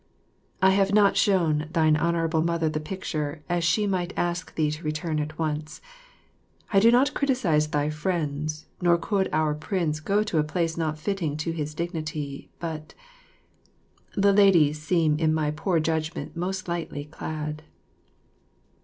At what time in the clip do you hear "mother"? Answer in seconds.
2.41-2.69